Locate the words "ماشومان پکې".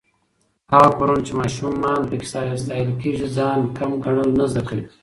1.41-2.27